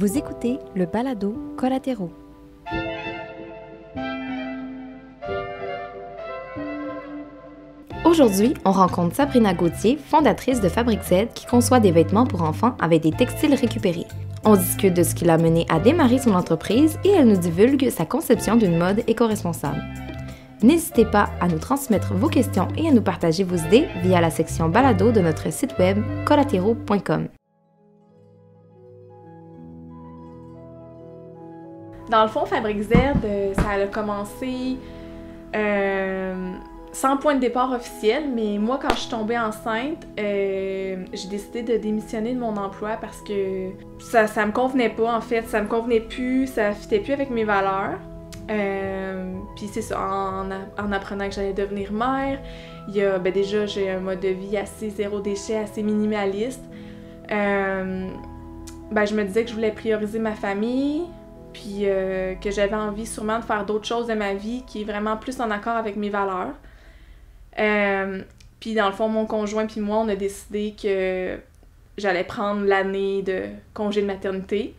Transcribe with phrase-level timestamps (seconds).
[0.00, 2.10] Vous écoutez le balado Collatéraux.
[8.06, 12.78] Aujourd'hui, on rencontre Sabrina Gauthier, fondatrice de Fabrique Z, qui conçoit des vêtements pour enfants
[12.80, 14.06] avec des textiles récupérés.
[14.42, 17.90] On discute de ce qui l'a mené à démarrer son entreprise et elle nous divulgue
[17.90, 19.84] sa conception d'une mode éco-responsable.
[20.62, 24.30] N'hésitez pas à nous transmettre vos questions et à nous partager vos idées via la
[24.30, 27.28] section balado de notre site web collatéraux.com.
[32.10, 32.92] Dans le fond, Fabrique Z,
[33.24, 34.78] euh, ça a commencé
[35.54, 36.52] euh,
[36.90, 41.62] sans point de départ officiel, mais moi, quand je suis tombée enceinte, euh, j'ai décidé
[41.62, 43.68] de démissionner de mon emploi parce que
[44.00, 45.46] ça, ça me convenait pas, en fait.
[45.46, 47.98] Ça me convenait plus, ça fitait plus avec mes valeurs.
[49.54, 52.40] Puis c'est ça, en, en, apprenant que j'allais devenir mère,
[52.88, 56.64] il y a, ben déjà, j'ai un mode de vie assez zéro déchet, assez minimaliste.
[57.28, 61.04] Ben, je me disais que je voulais prioriser ma famille,
[61.52, 64.84] puis euh, que j'avais envie sûrement de faire d'autres choses de ma vie qui est
[64.84, 66.54] vraiment plus en accord avec mes valeurs.
[67.58, 68.22] Euh,
[68.60, 71.38] puis dans le fond, mon conjoint puis moi, on a décidé que
[71.98, 74.74] j'allais prendre l'année de congé de maternité.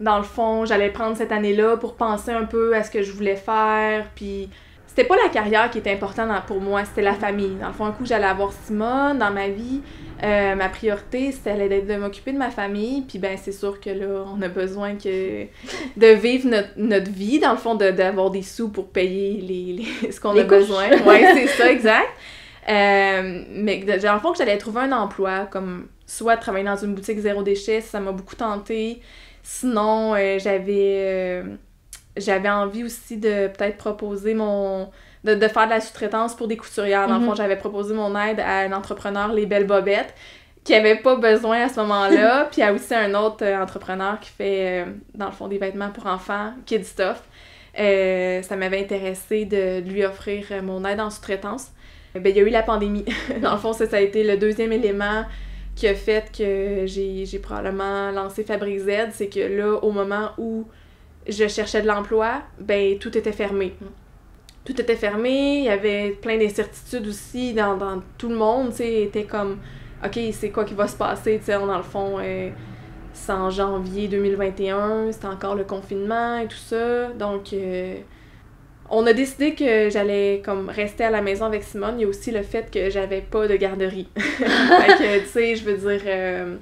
[0.00, 3.12] Dans le fond, j'allais prendre cette année-là pour penser un peu à ce que je
[3.12, 4.50] voulais faire, puis
[4.96, 7.54] c'était pas la carrière qui était importante pour moi, c'était la famille.
[7.60, 9.82] Dans le fond, un coup, j'allais avoir Simone dans ma vie.
[10.22, 13.02] Euh, ma priorité, c'était de m'occuper de ma famille.
[13.02, 15.44] Puis ben, c'est sûr que là, on a besoin que
[15.98, 20.10] de vivre notre, notre vie, dans le fond, d'avoir des sous pour payer les, les
[20.12, 20.88] ce qu'on a besoin.
[21.06, 22.08] Oui, c'est ça, exact.
[22.66, 26.94] Euh, mais dans le fond, que j'allais trouver un emploi, comme soit travailler dans une
[26.94, 29.02] boutique zéro déchet, ça m'a beaucoup tenté.
[29.42, 31.44] Sinon, euh, j'avais
[32.16, 34.90] j'avais envie aussi de peut-être proposer mon.
[35.24, 37.08] De, de, faire de la sous-traitance pour des couturières.
[37.08, 37.36] Dans le fond, mhm.
[37.36, 40.14] j'avais proposé mon aide à un entrepreneur, Les Belles Bobettes,
[40.62, 42.44] qui avait pas besoin à ce moment-là.
[42.50, 45.48] Puis il y a aussi un autre euh, entrepreneur qui fait, euh, dans le fond,
[45.48, 47.22] des vêtements pour enfants, Kid Stuff.
[47.78, 51.72] Euh, ça m'avait intéressé de lui offrir mon aide en sous-traitance.
[52.14, 53.04] Ben, il y a eu la pandémie.
[53.42, 55.24] dans le fond, ça, ça a été le deuxième élément
[55.74, 58.90] qui a fait que j'ai probablement lancé Fabrique Z.
[59.12, 60.66] C'est que là, au moment où
[61.28, 63.74] je cherchais de l'emploi, ben tout était fermé.
[63.80, 63.86] Mm.
[64.64, 68.78] Tout était fermé, il y avait plein d'incertitudes aussi dans, dans, tout le monde, tu
[68.78, 69.58] sais, était comme
[70.04, 72.50] OK, c'est quoi qui va se passer, tu sais, dans le fond euh,
[73.16, 77.08] c'est en janvier 2021, c'était encore le confinement et tout ça.
[77.08, 77.96] Donc euh,
[78.90, 81.98] on a décidé que j'allais comme rester à la maison avec Simone.
[81.98, 84.08] Il y a aussi le fait que j'avais pas de garderie.
[84.16, 86.56] fait que, tu sais, je veux dire, euh,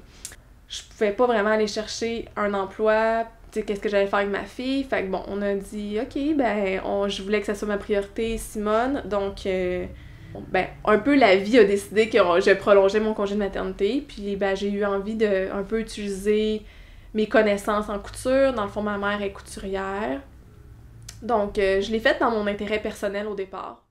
[0.69, 3.25] je pouvais pas vraiment aller chercher un emploi
[3.63, 4.85] qu'est-ce que j'allais faire avec ma fille.
[4.85, 7.79] Fait que bon, on a dit, OK, ben, on, je voulais que ça soit ma
[7.79, 9.03] priorité, Simone.
[9.05, 9.87] Donc, euh,
[10.49, 14.05] ben, un peu la vie a décidé que je prolongeais mon congé de maternité.
[14.07, 16.63] Puis, ben, j'ai eu envie de un peu utiliser
[17.15, 18.53] mes connaissances en couture.
[18.53, 20.21] Dans le fond, ma mère est couturière.
[21.23, 23.84] Donc, euh, je l'ai faite dans mon intérêt personnel au départ.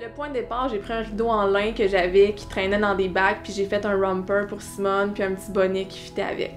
[0.00, 2.94] Le point de départ, j'ai pris un rideau en lin que j'avais qui traînait dans
[2.94, 6.22] des bacs, puis j'ai fait un romper pour Simone, puis un petit bonnet qui fitait
[6.22, 6.52] avec.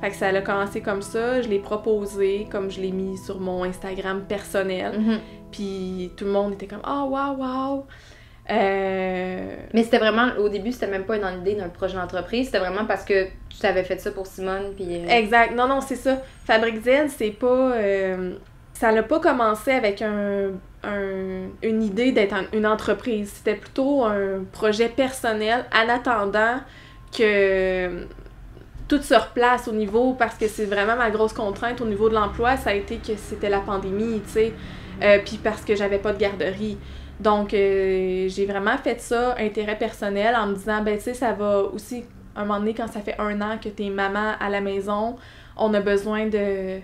[0.00, 3.38] Fait que ça a commencé comme ça, je l'ai proposé, comme je l'ai mis sur
[3.38, 4.98] mon Instagram personnel.
[4.98, 5.20] Mhm.
[5.52, 7.84] Puis tout le monde était comme Ah, oh, waouh, waouh!
[8.48, 12.86] Mais c'était vraiment, au début, c'était même pas une idée d'un projet d'entreprise, c'était vraiment
[12.86, 14.72] parce que tu avais fait ça pour Simone.
[14.74, 16.22] Puis, euh, Exact, non, non, c'est ça.
[16.44, 17.72] Fabrique Z, c'est pas.
[17.72, 18.36] Euh,
[18.78, 20.50] ça n'a pas commencé avec un,
[21.62, 23.32] une idée d'être une entreprise.
[23.36, 26.58] C'était plutôt un projet personnel en attendant
[27.16, 28.06] que
[28.86, 32.14] tout se replace au niveau, parce que c'est vraiment ma grosse contrainte au niveau de
[32.14, 34.52] l'emploi, ça a été que c'était la pandémie, tu sais,
[35.02, 36.76] euh, puis parce que j'avais pas de garderie.
[37.18, 41.32] Donc, euh, j'ai vraiment fait ça, intérêt personnel, en me disant, ben, tu sais, ça
[41.32, 42.04] va aussi,
[42.36, 45.16] un moment donné, quand ça fait un an que t'es maman à la maison,
[45.56, 46.80] on a besoin de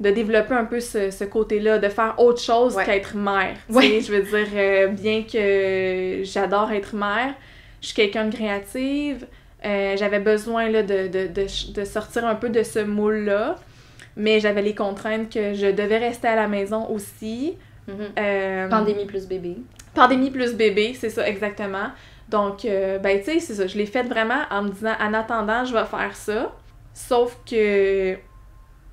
[0.00, 3.56] de développer un peu ce, côté-là, de faire autre chose qu'être mère.
[3.68, 4.00] Oui.
[4.00, 7.34] Je veux dire, euh, bien que j'adore être mère,
[7.80, 9.26] je suis quelqu'un de créative,
[9.64, 13.56] euh, j'avais besoin là, de, de, de, sortir un peu de ce moule-là,
[14.16, 17.56] mais j'avais les contraintes que je devais rester à la maison aussi.
[17.88, 18.20] Mm-hmm.
[18.20, 19.56] Euh, pandémie plus bébé.
[19.94, 21.88] Pandémie plus bébé, c'est ça, exactement.
[22.28, 23.66] Donc, ben, tu sais, c'est ça.
[23.66, 26.54] Je l'ai fait vraiment en me disant, en attendant, je vais faire ça.
[26.92, 28.18] Sauf que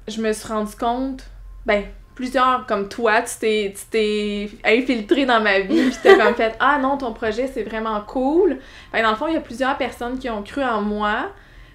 [0.08, 1.24] je me suis rendu compte,
[1.66, 1.84] ben,
[2.16, 6.98] plusieurs comme toi, tu t'es infiltré dans ma vie, puis t'as comme fait Ah non,
[6.98, 8.58] ton projet c'est vraiment cool.
[8.92, 11.30] Fait dans le fond, il y a plusieurs personnes qui ont cru en moi,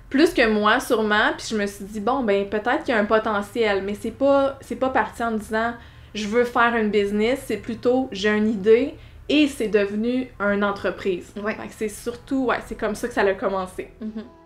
[0.09, 3.00] plus que moi sûrement, puis je me suis dit Bon, ben peut-être qu'il y a
[3.00, 5.75] un potentiel, mais c'est pas, pas parti en disant
[6.15, 8.94] Je veux faire une business, c'est plutôt j'ai une idée
[9.29, 11.32] et c'est devenu une entreprise.
[11.41, 11.56] Ouais.
[11.71, 13.91] c'est surtout, ouais, c'est comme ça que ça a commencé.
[14.03, 14.40] Mm-hmm.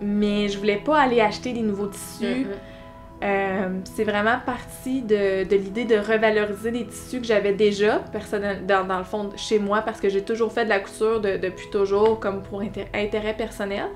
[0.00, 2.46] Mais je voulais pas aller acheter des nouveaux tissus.
[3.22, 8.64] Euh, c'est vraiment parti de, de l'idée de revaloriser des tissus que j'avais déjà, personnel,
[8.64, 11.36] dans, dans le fond, chez moi, parce que j'ai toujours fait de la couture de-
[11.36, 13.88] depuis toujours, comme pour inté- intérêt personnel.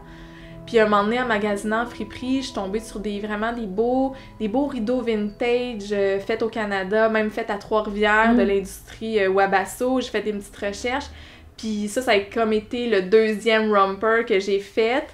[0.66, 4.12] Puis un moment donné, en magasinant friperie, je suis tombée sur des vraiment des beaux,
[4.40, 8.36] des beaux rideaux vintage euh, faits au Canada, même faits à Trois-Rivières Mm.
[8.36, 10.00] de l'industrie euh, Wabasso.
[10.02, 11.06] J'ai fait des petites recherches.
[11.56, 15.04] Puis ça, ça a comme été le deuxième romper que j'ai fait.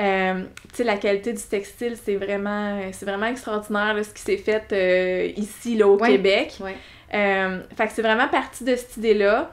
[0.00, 4.22] Euh, tu sais, la qualité du textile, c'est vraiment, c'est vraiment extraordinaire là, ce qui
[4.22, 6.10] s'est fait euh, ici, là, au Ouais.
[6.12, 6.56] Québec.
[6.60, 6.76] Ouais.
[7.14, 9.50] Euh, fait que c'est vraiment parti de cette idée-là.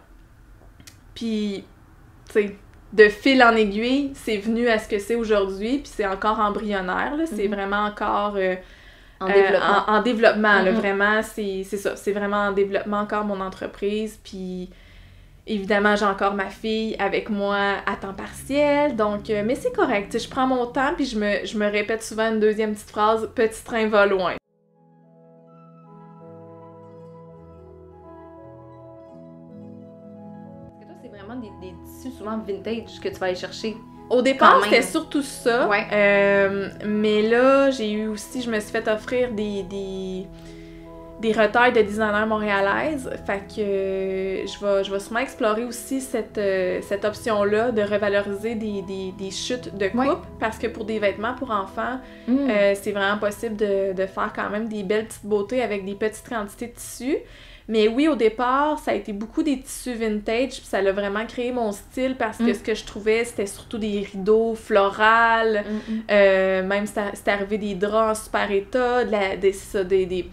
[1.14, 1.64] Puis,
[2.28, 2.56] tu sais,
[2.94, 7.16] de fil en aiguille, c'est venu à ce que c'est aujourd'hui, puis c'est encore embryonnaire,
[7.18, 7.26] là.
[7.26, 7.54] C'est Mhm.
[7.56, 8.56] vraiment encore euh,
[9.20, 9.84] En développement.
[9.88, 10.78] en, en développement, là, Mhm.
[10.78, 11.96] vraiment, c'est c'est ça.
[11.96, 14.70] C'est vraiment en développement encore mon entreprise, puis
[15.48, 20.18] évidemment, j'ai encore ma fille avec moi à temps partiel, donc, euh, mais c'est correct,
[20.20, 23.30] je prends mon temps, puis je me, je me répète souvent une deuxième petite phrase,
[23.36, 24.34] «petit train va loin».
[30.64, 33.78] Parce que toi, c'est vraiment des, des tissus souvent vintage que tu vas aller chercher.
[34.08, 35.68] Au départ, c'était surtout ça.
[35.68, 35.88] Ouais.
[35.92, 40.28] Euh, mais là, j'ai eu aussi, je me suis fait offrir des, des,
[41.28, 43.10] des retailles de designers montréalaises.
[43.26, 47.82] Fait que euh, je vais, je vais sûrement explorer aussi cette, euh, cette option-là de
[47.82, 50.26] revaloriser des, des, des chutes de coupe.
[50.40, 52.38] Parce que pour des vêtements pour enfants, Mm.
[52.50, 55.96] euh, c'est vraiment possible de, de faire quand même des belles petites beautés avec des
[55.96, 57.18] petites quantités de tissus.
[57.68, 61.26] Mais oui, au départ, ça a été beaucoup des tissus vintage, puis ça a vraiment
[61.26, 62.54] créé mon style parce que Mm.
[62.54, 66.02] ce que je trouvais, c'était surtout des rideaux florales, Mm, mm.
[66.12, 70.06] euh, même c'est arrivé des draps en super état, de la, des, c'est ça, des,
[70.06, 70.30] des,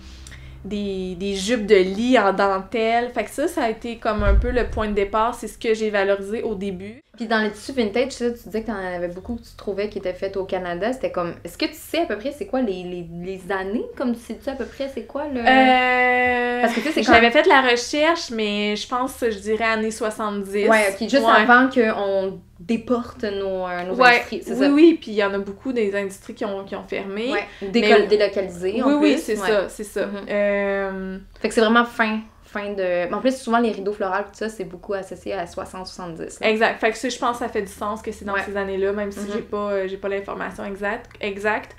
[0.64, 3.10] des, des jupes de lit en dentelle.
[3.12, 5.58] Fait que ça, ça a été comme un peu le point de départ, c'est ce
[5.58, 7.01] que j'ai valorisé au début.
[7.16, 9.90] Puis dans les tissus vintage, ça, tu disais que t'en avais beaucoup que tu trouvais
[9.90, 10.94] qui étaient faits au Canada.
[10.94, 11.34] C'était comme.
[11.44, 13.84] Est-ce que tu sais à peu près c'est quoi les, les, les années?
[13.98, 15.40] Comme tu sais-tu à peu près c'est quoi le.
[15.40, 19.16] Euh, Parce que tu sais, c'est quand- J'avais fait de la recherche, mais je pense,
[19.20, 20.68] je dirais années 70.
[20.68, 21.00] Ouais, ok.
[21.00, 21.32] Juste Ouais.
[21.36, 24.70] avant qu'on déporte nos, euh, nos Ouais, industries, c'est oui, ça?
[24.70, 27.30] oui, puis il y en a beaucoup des industries qui ont, qui ont fermé.
[27.30, 27.44] Ouais.
[27.70, 29.48] Décol- Mais- délocalisé oui, en oui, c'est ouais.
[29.48, 30.06] ça, c'est ça.
[30.06, 30.12] Mhm.
[30.30, 32.20] Euh, Fait que c'est vraiment fin.
[32.52, 33.12] Fin de.
[33.12, 36.40] En plus, souvent les rideaux florales, tout ça, c'est beaucoup associé à 60-70.
[36.40, 36.50] là.
[36.50, 36.78] exact.
[36.80, 38.42] Fait que je pense que ça fait du sens que c'est dans Ouais.
[38.44, 39.26] ces années-là, même si Mhm.
[39.32, 41.10] j'ai pas, euh, j'ai pas l'information exacte.
[41.20, 41.74] exacte.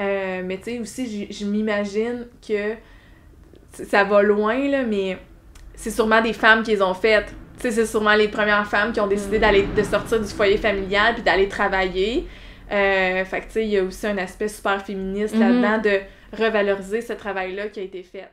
[0.00, 2.74] Euh, mais tu sais, aussi, je m'imagine que
[3.72, 5.18] ça va loin, là, mais
[5.74, 7.34] c'est sûrement des femmes qui les ont faites.
[7.56, 9.40] Tu sais, c'est sûrement les premières femmes qui ont décidé Mhm.
[9.42, 12.26] d'aller de sortir du foyer familial puis d'aller travailler.
[12.70, 15.40] Euh, fait que tu sais, il y a aussi un aspect super féministe Mhm.
[15.62, 16.00] là-dedans de
[16.36, 18.28] revaloriser ce travail-là qui a été fait.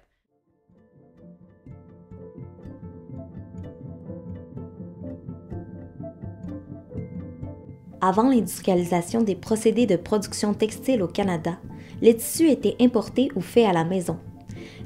[8.02, 11.58] Avant l'industrialisation des procédés de production textile au Canada,
[12.02, 14.18] les tissus étaient importés ou faits à la maison.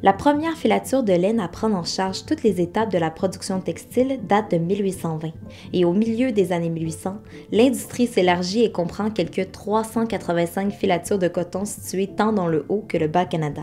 [0.01, 3.61] La première filature de laine à prendre en charge toutes les étapes de la production
[3.61, 5.31] textile date de 1820
[5.73, 7.19] et au milieu des années 1800,
[7.51, 12.97] l'industrie s'élargit et comprend quelques 385 filatures de coton situées tant dans le haut que
[12.97, 13.61] le bas Canada.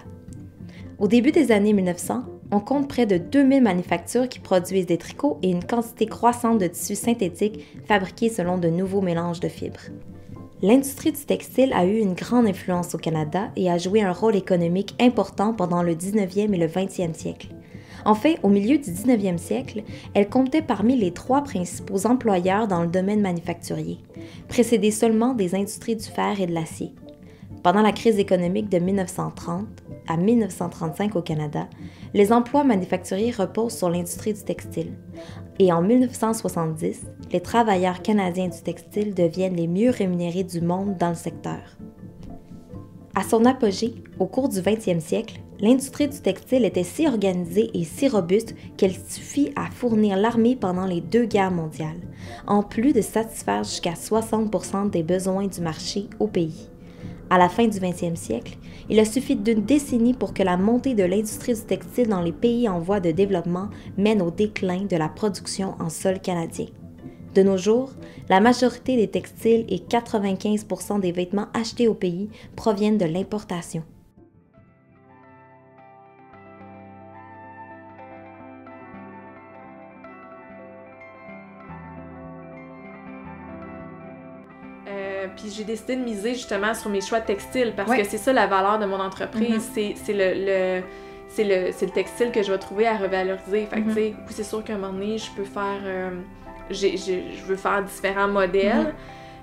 [0.98, 5.38] Au début des années 1900, on compte près de 2000 manufactures qui produisent des tricots
[5.42, 9.90] et une quantité croissante de tissus synthétiques fabriqués selon de nouveaux mélanges de fibres.
[10.62, 14.36] L'industrie du textile a eu une grande influence au Canada et a joué un rôle
[14.36, 17.48] économique important pendant le 19e et le 20e siècle.
[18.04, 19.82] En fait, au milieu du 19e siècle,
[20.14, 23.98] elle comptait parmi les trois principaux employeurs dans le domaine manufacturier,
[24.48, 26.92] précédés seulement des industries du fer et de l'acier.
[27.62, 29.66] Pendant la crise économique de 1930
[30.08, 31.68] à 1935 au Canada,
[32.14, 34.94] les emplois manufacturiers reposent sur l'industrie du textile.
[35.58, 37.02] Et en 1970,
[37.32, 41.60] les travailleurs canadiens du textile deviennent les mieux rémunérés du monde dans le secteur.
[43.14, 47.84] À son apogée, au cours du 20e siècle, l'industrie du textile était si organisée et
[47.84, 52.00] si robuste qu'elle suffit à fournir l'armée pendant les deux guerres mondiales,
[52.46, 56.70] en plus de satisfaire jusqu'à 60% des besoins du marché au pays.
[57.32, 58.58] À la fin du 20e siècle,
[58.88, 62.32] il a suffi d'une décennie pour que la montée de l'industrie du textile dans les
[62.32, 66.66] pays en voie de développement mène au déclin de la production en sol canadien.
[67.36, 67.92] De nos jours,
[68.28, 70.66] la majorité des textiles et 95
[71.00, 73.84] des vêtements achetés au pays proviennent de l'importation.
[85.50, 87.98] J'ai décidé de miser justement sur mes choix de textile parce Ouais.
[88.02, 90.82] que c'est ça la valeur de mon entreprise, c'est- c'est le, le-
[91.28, 93.66] c'est le, textile que je vais trouver à revaloriser.
[93.66, 93.94] Fait que, Mhm.
[93.94, 95.80] tu sais, c'est sûr qu'à un moment donné, je peux faire.
[95.84, 96.10] euh,
[96.70, 98.94] je veux faire différents modèles.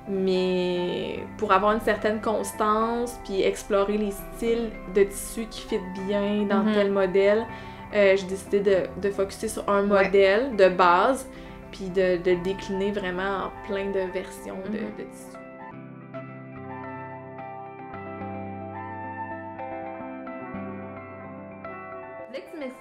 [0.10, 6.46] Mais pour avoir une certaine constance, puis explorer les styles de tissu qui fit bien
[6.50, 6.74] dans Mhm.
[6.74, 7.46] tel modèle,
[7.94, 10.04] euh, j'ai décidé de, de focuser sur un Ouais.
[10.04, 11.28] modèle de base,
[11.72, 14.92] puis de, de décliner vraiment en plein de versions de, Mhm.
[14.98, 15.37] de tissu.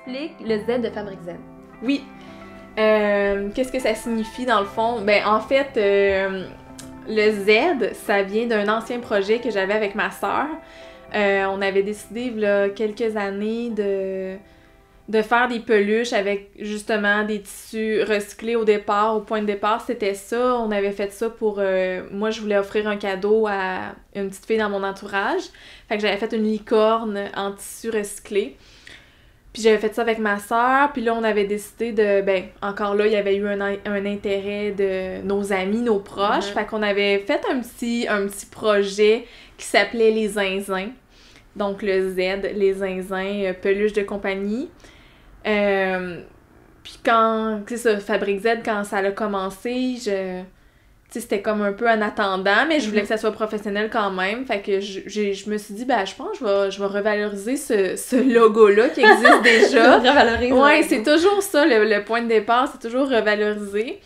[0.04, 1.34] Tu le Z de Fabrique Z?
[1.82, 2.04] Oui.
[2.78, 5.00] Euh, Qu'est-ce que ça signifie dans le fond?
[5.00, 6.46] Ben, en fait, euh,
[7.08, 10.46] le Z, ça vient d'un ancien projet que j'avais avec ma sœur.
[11.14, 14.36] Euh, on avait décidé, il y a quelques années, de,
[15.22, 19.16] faire des peluches avec justement des tissus recyclés au départ.
[19.16, 20.56] Au point de départ, c'était ça.
[20.56, 21.62] On avait fait ça pour.
[22.10, 25.42] moi, je voulais offrir un cadeau à une petite fille dans mon entourage.
[25.88, 28.56] Fait que j'avais fait une licorne en tissu recyclé.
[29.56, 32.94] Puis j'avais fait ça avec ma sœur, puis là on avait décidé de ben encore
[32.94, 36.52] là il y avait eu un, un intérêt de nos amis, nos proches, Mhm.
[36.52, 39.24] fait qu'on avait fait un petit un petit projet
[39.56, 40.90] qui s'appelait les zinzins.
[41.56, 44.68] Donc le Z, les zinzins euh, peluche de compagnie.
[45.46, 46.20] Euh,
[46.82, 50.42] puis quand c'est ça Fabrique Z quand ça a commencé, je
[51.08, 53.08] c'était comme un peu en attendant, mais je voulais Mhm.
[53.08, 54.44] que ça soit professionnel quand même.
[54.44, 56.86] Fait que je, je me suis dit, ben, je pense que je vais, je vais
[56.86, 59.98] revaloriser ce, ce logo-là qui existe déjà.
[59.98, 60.52] Revalorise.
[60.52, 64.00] Ouais, c'est toujours ça, le, le point de départ, c'est toujours revaloriser.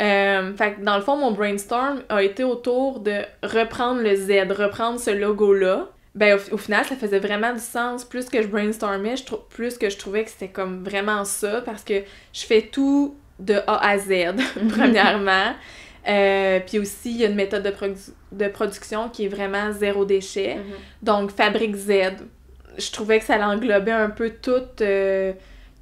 [0.00, 4.30] Euh, fait que dans le fond, mon brainstorm a été autour de reprendre le Z,
[4.56, 5.88] reprendre ce logo-là.
[6.14, 8.04] Ben, au, au final, ça faisait vraiment du sens.
[8.04, 11.82] Plus que je brainstormais, je plus que je trouvais que c'était comme vraiment ça, parce
[11.84, 11.94] que
[12.32, 14.34] je fais tout de A à Z,
[14.76, 15.54] premièrement.
[16.08, 19.72] Euh, puis aussi, il y a une méthode de, produ- de production qui est vraiment
[19.72, 20.56] zéro déchet.
[20.56, 20.62] Mhm.
[21.02, 21.92] Donc, Fabrique Z,
[22.78, 25.32] je trouvais que ça englobait un peu toutes, euh,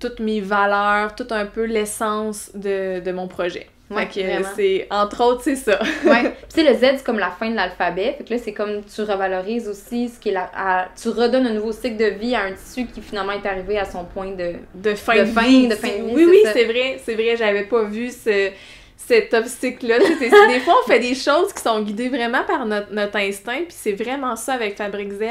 [0.00, 3.68] toutes mes valeurs, tout un peu l'essence de, de mon projet.
[3.90, 4.06] Ouais,
[4.54, 5.80] c'est, entre autres, c'est ça.
[6.04, 6.20] Ouais.
[6.24, 8.16] Puis tu sais, le Z, c'est comme la fin de l'alphabet.
[8.18, 10.50] Fait que là, c'est comme tu revalorises aussi ce qui est la.
[10.54, 13.78] à- tu redonnes un nouveau cycle de vie à un tissu qui finalement est arrivé
[13.78, 14.56] à son point de.
[14.74, 15.68] De fin De de, fin- vie.
[15.68, 18.50] de fin de vie, Oui, oui, c'est vrai, c'est vrai, j'avais pas vu ce,
[18.98, 19.98] cet obstacle-là.
[19.98, 23.70] Des fois, on fait des choses qui sont guidées vraiment par notre, notre instinct, puis
[23.70, 25.22] c'est vraiment ça avec Fabrique Z.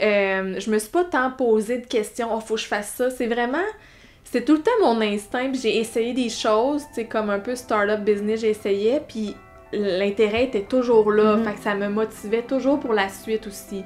[0.00, 3.10] Euh, je me suis pas tant posé de questions, oh, faut que je fasse ça.
[3.10, 3.64] C'est vraiment.
[4.24, 7.40] C'est tout le temps mon instinct, puis j'ai essayé des choses, tu sais, comme un
[7.40, 9.34] peu startup business, j'essayais, puis
[9.72, 11.36] l'intérêt était toujours là.
[11.36, 11.44] Mhm.
[11.44, 13.82] Fait que ça me motivait toujours pour la suite aussi.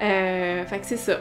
[0.00, 1.20] Euh, fait que c'est ça.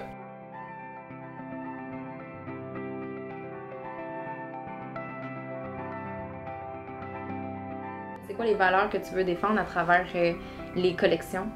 [8.38, 10.34] Quoi les valeurs que tu veux défendre à travers euh,
[10.76, 11.48] les collections?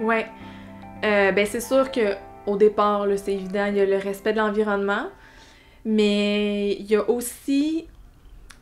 [0.00, 0.26] Ouais.
[1.04, 2.16] Euh, ben c'est sûr que
[2.46, 5.06] au départ, c'est évident, il y a le respect de l'environnement,
[5.84, 7.88] mais il y a aussi,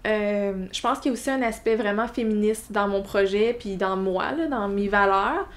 [0.07, 3.77] euh, je pense qu'il y a aussi un aspect vraiment féministe dans mon projet, puis
[3.77, 5.49] dans moi, dans mes valeurs.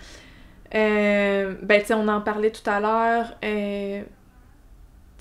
[0.72, 3.34] Ben tu sais, on en parlait tout à l'heure.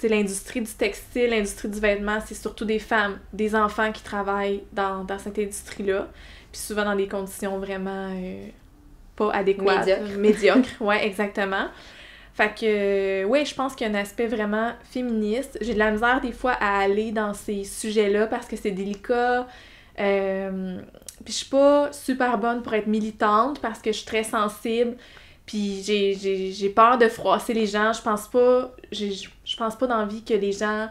[0.03, 5.05] L'industrie du textile, l'industrie du vêtement, c'est surtout des femmes, des enfants qui travaillent dans,
[5.05, 6.09] dans cette industrie-là.
[6.53, 8.49] Puis souvent dans des conditions vraiment euh,
[9.17, 9.87] pas adéquates.
[9.87, 10.19] Médiocres.
[10.19, 11.69] Médiocres, ouais, exactement.
[12.35, 15.57] Fait que, ouais, je pense qu'il y a un aspect vraiment féministe.
[15.63, 19.47] J'ai de la misère des fois à aller dans ces sujets-là parce que c'est délicat.
[19.99, 20.79] Euh,
[21.25, 24.97] puis je suis pas super bonne pour être militante parce que je suis très sensible.
[25.47, 27.93] Puis j'ai- j'ai j'ai peur de froisser les gens.
[27.93, 28.73] Je pense pas.
[28.93, 29.13] j'ai-
[29.45, 30.89] Je pense pas d'envie que les gens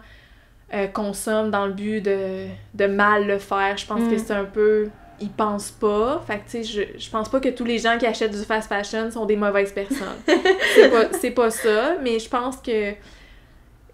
[0.74, 3.78] euh, consomment dans le but de, de mal le faire.
[3.78, 4.10] Je pense Mm.
[4.10, 4.90] que c'est un peu.
[5.22, 6.22] Ils pensent pas.
[6.28, 8.44] Fait que, tu sais, je, je pense pas que tous les gens qui achètent du
[8.44, 10.18] fast fashion sont des mauvaises personnes.
[10.76, 12.94] c'est pas, c'est pas ça, mais je pense que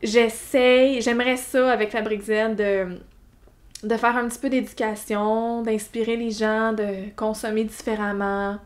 [0.01, 2.98] j'essaye, j'aimerais ça avec Fabrique Z de,
[3.84, 8.58] de faire un petit peu d'éducation, d'inspirer les gens de consommer différemment.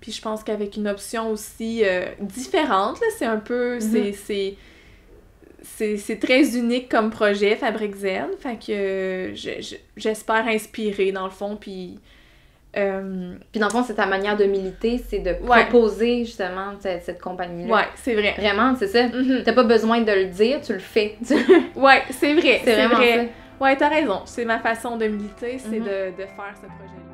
[0.00, 3.80] Puis je pense qu'avec une option aussi euh, différente, là, c'est un peu.
[3.80, 4.54] c'est- c'est
[5.62, 8.06] c'est c'est très unique comme projet, Fabrique Z.
[8.38, 11.56] Fait que euh, je- je- j'espère inspirer dans le fond.
[11.56, 11.98] Puis.
[12.76, 15.64] euh, Puis dans le fond, c'est ta manière de militer, c'est de Ouais.
[15.64, 17.74] proposer justement cette, cette compagnie-là.
[17.74, 18.34] ouais, c'est vrai.
[18.36, 19.08] Vraiment, c'est ça.
[19.08, 19.42] Mhm.
[19.44, 21.16] T'as pas besoin de le dire, tu le fais.
[21.22, 21.36] c'est
[21.74, 22.60] Ouais, c'est vrai.
[22.64, 23.30] C'est vraiment vrai.
[23.58, 24.20] Ouais, t'as raison.
[24.26, 25.84] C'est ma façon de militer, c'est Mhm.
[25.84, 27.05] de, de faire ce projet-là.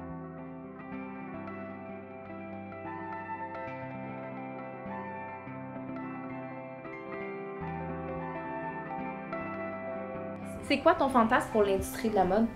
[10.73, 12.47] C'est quoi ton fantasme pour l'industrie de la mode?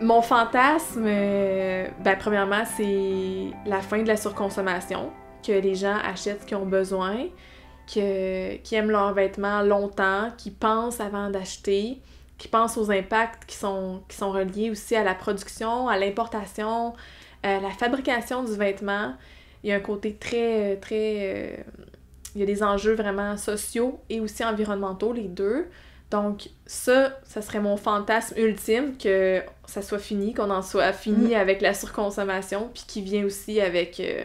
[0.00, 5.10] Mon fantasme, euh, ben, premièrement, c'est la fin de la surconsommation.
[5.44, 7.16] Que les gens achètent ce qu'ils ont besoin,
[7.92, 12.00] que, qui aiment leurs vêtements longtemps, qui pensent avant d'acheter,
[12.38, 16.94] qui pensent aux impacts qui sont, qui sont reliés aussi à la production, à l'importation,
[17.44, 19.14] Euh, la fabrication du vêtement,
[19.64, 21.16] il y a un côté très, très...
[21.20, 21.56] euh,
[22.36, 25.66] il y a des enjeux vraiment sociaux et aussi environnementaux, les deux.
[26.10, 31.34] Donc ça, ça serait mon fantasme ultime, que ça soit fini, qu'on en soit fini
[31.34, 34.22] avec la surconsommation, puis qui vient aussi avec euh,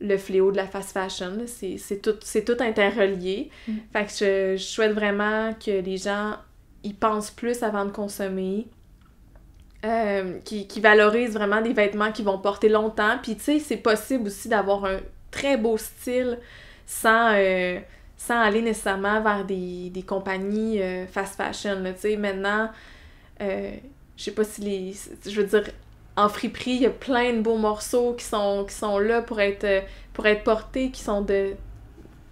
[0.00, 1.38] le fléau de la fast fashion.
[1.46, 3.50] C'est tout, tout interrelié.
[3.66, 3.72] Mm.
[3.92, 6.36] Fait que je, je souhaite vraiment que les gens
[6.84, 8.68] y pensent plus avant de consommer.
[9.84, 13.18] Euh, qui, qui valorisent vraiment des vêtements qui vont porter longtemps.
[13.22, 15.00] Puis tu sais, c'est possible aussi d'avoir un
[15.30, 16.38] très beau style
[16.86, 17.78] sans, euh,
[18.26, 21.82] sans aller nécessairement vers des, des compagnies euh, fast fashion.
[21.84, 22.70] Tu sais, maintenant,
[23.40, 23.72] euh,
[24.16, 24.94] je sais pas si les...
[25.26, 25.64] Je veux dire,
[26.16, 29.40] en friperie, il y a plein de beaux morceaux qui sont, qui sont là pour
[29.40, 29.80] être, euh,
[30.14, 31.52] pour être portés, qui sont de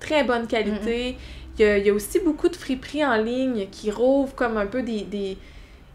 [0.01, 1.17] très bonne qualité.
[1.59, 4.57] Il y, a, il y a aussi beaucoup de friperies en ligne qui rouvrent comme
[4.57, 5.03] un peu des...
[5.03, 5.37] des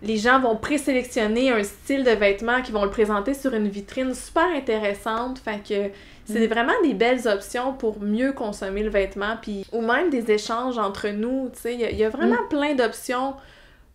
[0.01, 4.13] les gens vont présélectionner un style de vêtement qui vont le présenter sur une vitrine
[4.13, 5.39] super intéressante.
[5.39, 5.91] Fait que
[6.25, 6.49] c'est Mm.
[6.51, 9.37] vraiment des belles options pour mieux consommer le vêtement.
[9.41, 11.49] Puis, ou même des échanges entre nous.
[11.65, 13.33] Il y, a- il y a vraiment plein d'options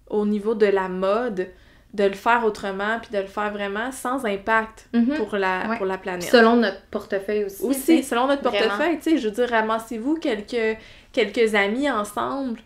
[0.09, 1.49] au niveau de la mode
[1.95, 5.15] de le faire autrement puis de le faire vraiment sans impact Mhm.
[5.19, 5.77] pour, la, Ouais.
[5.77, 6.23] pour la planète.
[6.23, 7.63] Selon notre portefeuille aussi.
[7.63, 10.79] Aussi, selon notre portefeuille, tu sais, je veux dire, ramassez-vous quelques,
[11.13, 12.61] quelques amis ensemble.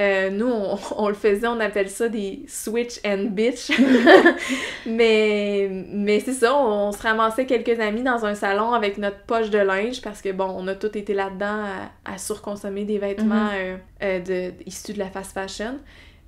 [0.00, 3.70] Euh, nous, on, on le faisait, on appelle ça des switch and bitch.
[4.86, 9.50] mais mais c'est ça, on, se ramassait quelques amis dans un salon avec notre poche
[9.50, 11.64] de linge parce que, bon, on a tous été là-dedans
[12.06, 15.78] à, à surconsommer des vêtements euh, euh, de, issus de la fast fashion.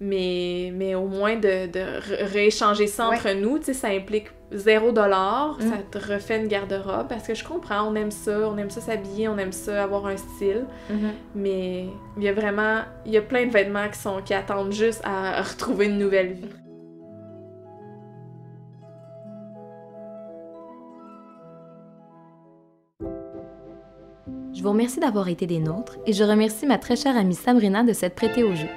[0.00, 3.16] Mais, mais au moins de, de rééchanger ça Ouais.
[3.16, 5.62] entre nous, tu sais, ça implique zéro dollar, Mm.
[5.70, 8.80] ça te refait une garde-robe parce que je comprends, on aime ça, on aime ça
[8.80, 11.10] s'habiller, on aime ça avoir un style, Mhm.
[11.36, 11.86] mais
[12.16, 15.00] il y a vraiment, il y a plein de vêtements qui sont qui attendent juste
[15.04, 16.48] à retrouver une nouvelle vie.
[24.54, 27.82] Je vous remercie d'avoir été des nôtres et je remercie ma très chère amie Sabrina
[27.82, 28.68] de s'être prêtée au jeu.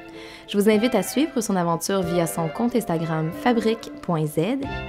[0.47, 4.37] Je vous invite à suivre son aventure via son compte Instagram fabrique.z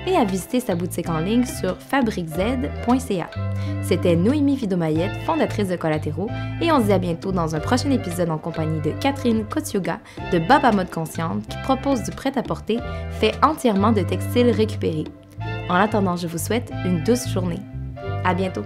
[0.07, 3.31] et à visiter sa boutique en ligne sur fabriquez.ca.
[3.83, 6.29] C'était Noémie Vidomayette, fondatrice de Collatéraux,
[6.61, 10.01] et on se dit à bientôt dans un prochain épisode en compagnie de Catherine Kotsuga
[10.33, 12.79] de Baba Mode Consciente qui propose du prêt-à-porter
[13.13, 15.05] fait entièrement de textiles récupérés.
[15.69, 17.61] En attendant, je vous souhaite une douce journée.
[18.25, 18.65] À bientôt!